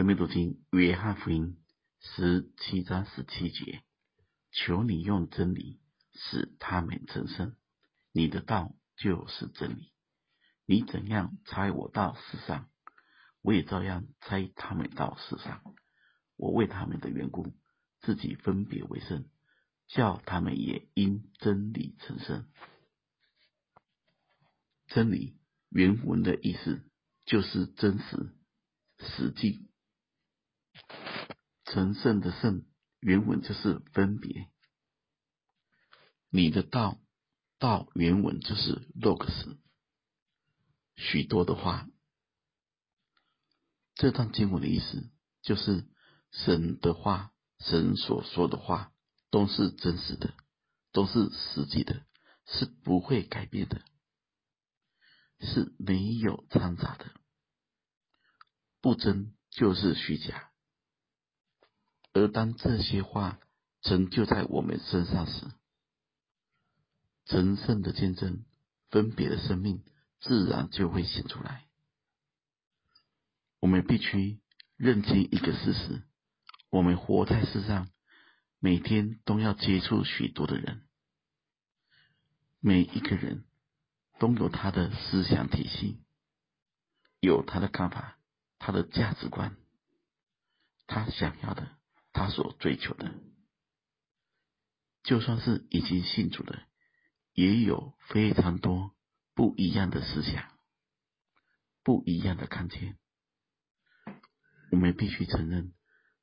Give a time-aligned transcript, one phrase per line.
[0.00, 1.58] 生命读经约翰福音
[2.00, 3.82] 十七章十七节，
[4.50, 5.78] 求你用真理
[6.14, 7.54] 使他们成圣，
[8.10, 9.92] 你的道就是真理。
[10.64, 12.70] 你怎样差我到世上，
[13.42, 15.60] 我也照样差他们到世上。
[16.34, 17.52] 我为他们的缘故，
[18.00, 19.28] 自己分别为圣，
[19.86, 22.48] 叫他们也因真理成圣。
[24.86, 25.36] 真理
[25.68, 26.90] 原文的意思
[27.26, 28.34] 就是真实、
[28.98, 29.66] 实际。
[31.70, 32.66] 成圣的圣
[32.98, 34.50] 原文就是分别。
[36.28, 36.98] 你的道，
[37.58, 39.56] 道原文就是 logos，
[40.96, 41.88] 许多的话。
[43.94, 45.10] 这段经文的意思
[45.42, 45.86] 就是
[46.32, 48.92] 神的话，神所说的话
[49.30, 50.34] 都是真实的，
[50.90, 52.04] 都是实际的，
[52.46, 53.82] 是不会改变的，
[55.38, 57.12] 是没有掺杂的，
[58.80, 60.49] 不真就是虚假。
[62.12, 63.38] 而当这些话
[63.82, 65.46] 成就在我们身上时，
[67.26, 68.44] 神圣的见证、
[68.90, 69.84] 分别的生命
[70.20, 71.66] 自然就会显出来。
[73.60, 74.40] 我们必须
[74.76, 76.02] 认清一个事实：
[76.70, 77.88] 我们活在世上，
[78.58, 80.82] 每天都要接触许多的人，
[82.58, 83.44] 每一个人
[84.18, 86.02] 都有他的思想体系，
[87.20, 88.18] 有他的看法、
[88.58, 89.56] 他的价值观，
[90.86, 91.79] 他想要的。
[92.12, 93.14] 他所追求的，
[95.02, 96.62] 就算是已经信主的，
[97.32, 98.94] 也有非常多
[99.34, 100.58] 不一样的思想，
[101.82, 102.98] 不一样的看见。
[104.70, 105.72] 我们必须承认，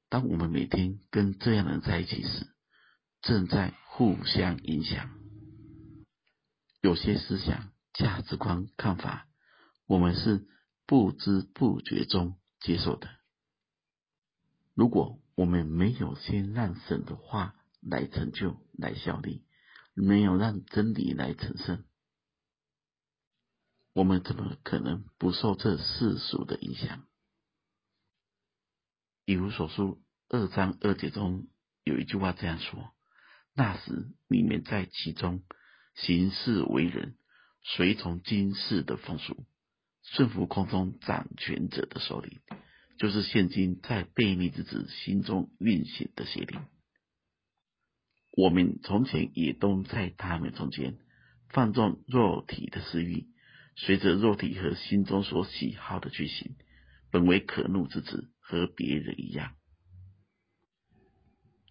[0.10, 2.48] 当我们每天跟这样的人在一起时，
[3.22, 5.10] 正在互相影响。
[6.82, 9.28] 有些思想、价值观、看法，
[9.88, 10.48] 我们是
[10.86, 13.10] 不知不觉中接受的。
[14.74, 19.46] 如果我们没有先让神的话来成就、来效力，
[19.94, 21.86] 没有让真理来成圣，
[23.94, 27.06] 我们怎么可能不受这世俗的影响？
[29.26, 31.48] 以弗所书二章二节中
[31.84, 32.96] 有一句话这样说
[33.54, 35.44] ：“那时你们在其中
[35.94, 37.16] 行事为人，
[37.62, 39.46] 随从今世的风俗，
[40.02, 42.42] 顺服空中掌权者的首领。”
[42.98, 46.62] 就是现今在悖逆之子心中运行的邪灵，
[48.32, 50.98] 我们从前也都在他们中间
[51.50, 53.28] 放纵肉体的私欲，
[53.76, 56.56] 随着肉体和心中所喜好的去行，
[57.12, 59.56] 本为可怒之子，和别人一样。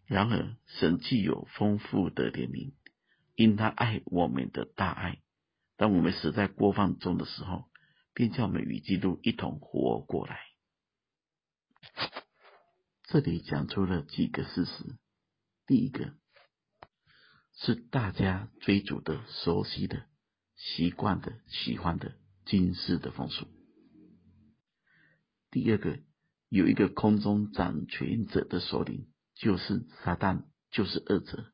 [0.06, 2.74] 然而，神既有丰富的怜悯，
[3.34, 5.18] 因他爱我们的大爱，
[5.76, 7.64] 当我们死在过犯中的时候，
[8.14, 10.38] 便叫我们与基督一同活过来。
[13.04, 14.72] 这里讲出了几个事实。
[15.66, 16.14] 第一个
[17.54, 20.06] 是大家追逐的、熟悉的、
[20.56, 23.46] 习惯的、喜欢的今世的风俗。
[25.50, 25.98] 第二个，
[26.48, 31.52] 有一个空中掌权者的首领，就是撒旦，就是恶者。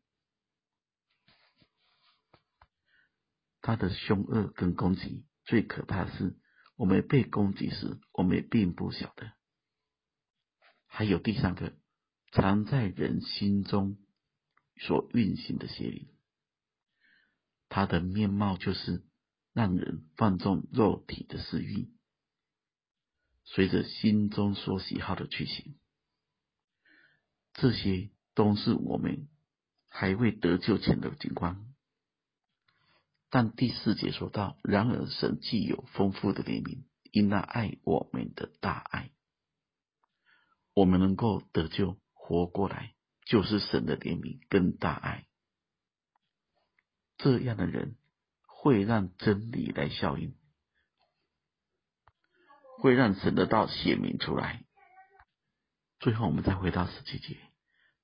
[3.60, 6.36] 他的凶恶跟攻击，最可怕的是，
[6.74, 9.32] 我们被攻击时，我们并不晓得。
[10.94, 11.72] 还有第三个，
[12.32, 13.96] 藏在人心中
[14.76, 16.06] 所运行的邪灵，
[17.70, 19.02] 它的面貌就是
[19.54, 21.88] 让人放纵肉体的私欲，
[23.44, 25.78] 随着心中所喜好的去行。
[27.54, 29.28] 这些都是我们
[29.88, 31.72] 还未得救前的景观。
[33.30, 36.82] 但第四节说到，然而神既有丰富的怜悯，
[37.12, 39.10] 因那爱我们的大爱。
[40.74, 42.94] 我们能够得救、活过来，
[43.26, 45.26] 就是神的怜悯跟大爱。
[47.18, 47.96] 这样的人
[48.46, 50.34] 会让真理来效应，
[52.78, 54.64] 会让神的道显明出来。
[56.00, 57.38] 最后，我们再回到十七节，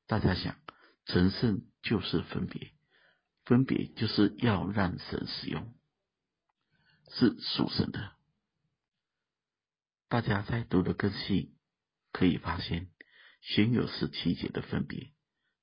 [0.07, 0.57] 大家想，
[1.07, 2.73] 成圣就是分别，
[3.45, 5.75] 分别就是要让神使用，
[7.11, 8.13] 是属神的。
[10.09, 11.58] 大家再读的更细。
[12.13, 12.91] 可以发现，
[13.41, 15.13] 先有十七节的分别，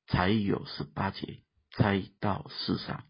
[0.08, 3.08] 才有十八节猜到世上。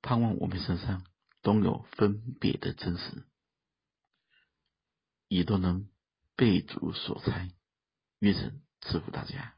[0.00, 1.06] 盼望我们身上
[1.42, 3.24] 都有分别的真实，
[5.28, 5.88] 也都能
[6.36, 7.50] 被主所猜。
[8.18, 9.54] 愿神赐福大家。